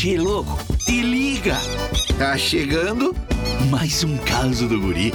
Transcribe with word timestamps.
Che, 0.00 0.16
louco, 0.16 0.56
te 0.86 1.02
liga! 1.02 1.56
Tá 2.16 2.38
chegando 2.38 3.12
mais 3.68 4.04
um 4.04 4.16
caso 4.18 4.68
do 4.68 4.80
guri. 4.80 5.12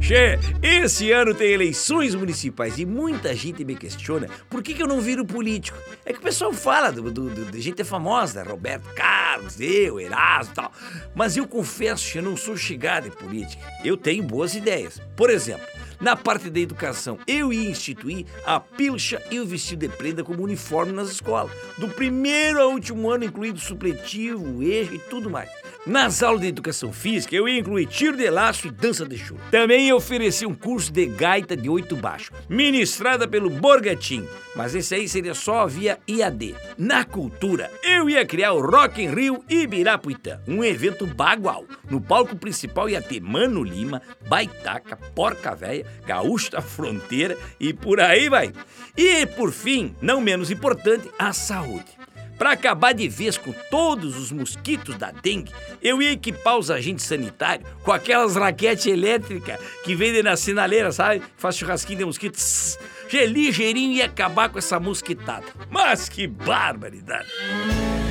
Che, 0.00 0.36
esse 0.60 1.12
ano 1.12 1.32
tem 1.32 1.52
eleições 1.52 2.16
municipais 2.16 2.80
e 2.80 2.84
muita 2.84 3.36
gente 3.36 3.64
me 3.64 3.76
questiona 3.76 4.26
por 4.50 4.64
que, 4.64 4.74
que 4.74 4.82
eu 4.82 4.88
não 4.88 5.00
viro 5.00 5.24
político. 5.24 5.78
É 6.04 6.12
que 6.12 6.18
o 6.18 6.22
pessoal 6.22 6.52
fala 6.52 6.90
do, 6.90 7.08
do, 7.08 7.30
do- 7.30 7.60
gente 7.60 7.84
famosa, 7.84 8.42
Roberto 8.42 8.92
Carlos, 8.96 9.60
eu, 9.60 10.00
Erasmo 10.00 10.50
e 10.50 10.56
tal. 10.56 10.72
Mas 11.14 11.36
eu 11.36 11.46
confesso 11.46 12.10
que 12.10 12.18
eu 12.18 12.22
não 12.24 12.36
sou 12.36 12.56
chegado 12.56 13.06
em 13.06 13.12
política. 13.12 13.62
Eu 13.84 13.96
tenho 13.96 14.24
boas 14.24 14.56
ideias. 14.56 15.00
Por 15.14 15.30
exemplo, 15.30 15.64
na 16.02 16.16
parte 16.16 16.50
da 16.50 16.58
educação, 16.58 17.16
eu 17.28 17.52
ia 17.52 17.70
instituir 17.70 18.26
a 18.44 18.58
pilcha 18.58 19.22
e 19.30 19.38
o 19.38 19.46
vestido 19.46 19.86
de 19.86 19.96
prenda 19.96 20.24
como 20.24 20.42
uniforme 20.42 20.90
nas 20.90 21.08
escolas. 21.08 21.52
Do 21.78 21.88
primeiro 21.88 22.60
ao 22.60 22.70
último 22.70 23.08
ano, 23.08 23.22
incluindo 23.22 23.60
supletivo, 23.60 24.60
eixo 24.62 24.94
e 24.94 24.98
tudo 24.98 25.30
mais. 25.30 25.48
Nas 25.84 26.22
aulas 26.22 26.42
de 26.42 26.46
educação 26.46 26.92
física, 26.92 27.34
eu 27.34 27.48
ia 27.48 27.58
incluir 27.58 27.86
tiro 27.86 28.16
de 28.16 28.30
laço 28.30 28.68
e 28.68 28.70
dança 28.70 29.04
de 29.04 29.18
chuva. 29.18 29.40
Também 29.50 29.88
ia 29.88 29.96
oferecer 29.96 30.46
um 30.46 30.54
curso 30.54 30.92
de 30.92 31.06
gaita 31.06 31.56
de 31.56 31.68
oito 31.68 31.96
baixo, 31.96 32.30
ministrada 32.48 33.26
pelo 33.26 33.50
Borgatim, 33.50 34.24
mas 34.54 34.76
esse 34.76 34.94
aí 34.94 35.08
seria 35.08 35.34
só 35.34 35.66
via 35.66 35.98
IAD. 36.06 36.54
Na 36.78 37.04
cultura, 37.04 37.68
eu 37.82 38.08
ia 38.08 38.24
criar 38.24 38.52
o 38.52 38.64
Rock 38.64 39.02
in 39.02 39.12
Rio 39.12 39.44
Ibirapuitã, 39.50 40.40
um 40.46 40.62
evento 40.62 41.04
bagual. 41.04 41.64
No 41.90 42.00
palco 42.00 42.36
principal 42.36 42.88
ia 42.88 43.02
ter 43.02 43.20
Mano 43.20 43.64
Lima, 43.64 44.00
Baitaca, 44.28 44.96
Porca 45.16 45.52
Véia, 45.52 45.84
Gaúcho 46.06 46.52
da 46.52 46.62
Fronteira 46.62 47.36
e 47.58 47.72
por 47.72 47.98
aí 47.98 48.28
vai. 48.28 48.52
E, 48.96 49.26
por 49.26 49.50
fim, 49.50 49.96
não 50.00 50.20
menos 50.20 50.48
importante, 50.48 51.10
a 51.18 51.32
saúde. 51.32 52.01
Para 52.42 52.54
acabar 52.54 52.92
de 52.92 53.08
vez 53.08 53.38
com 53.38 53.52
todos 53.70 54.18
os 54.18 54.32
mosquitos 54.32 54.98
da 54.98 55.12
dengue, 55.12 55.52
eu 55.80 56.02
ia 56.02 56.10
equipar 56.10 56.58
os 56.58 56.72
agentes 56.72 57.04
sanitários 57.04 57.68
com 57.84 57.92
aquelas 57.92 58.34
raquetes 58.34 58.84
elétricas 58.86 59.60
que 59.84 59.94
vendem 59.94 60.24
na 60.24 60.36
sinaleira, 60.36 60.90
sabe? 60.90 61.22
Faz 61.36 61.56
churrasquinho 61.56 62.00
de 62.00 62.04
mosquito. 62.04 62.34
Tss, 62.34 62.80
que 63.08 63.24
ligeirinho 63.26 63.92
ia 63.92 64.06
acabar 64.06 64.48
com 64.48 64.58
essa 64.58 64.80
mosquitada. 64.80 65.46
Mas 65.70 66.08
que 66.08 66.26
barbaridade! 66.26 67.28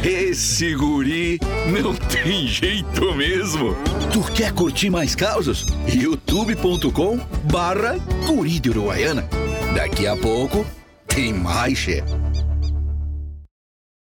Esse 0.02 0.76
guri 0.76 1.38
não 1.68 1.94
tem 2.08 2.48
jeito 2.48 3.14
mesmo. 3.14 3.76
Tu 4.14 4.24
quer 4.32 4.54
curtir 4.54 4.90
mais 4.90 5.14
causas? 5.14 5.66
youtube.com 5.94 7.18
barra 7.52 7.98
guri 8.26 8.62
de 8.62 8.70
Uruguaiana. 8.70 9.28
Daqui 9.76 10.08
a 10.08 10.16
pouco 10.16 10.66
tem 11.06 11.34
mais, 11.34 11.78
che. 11.78 12.02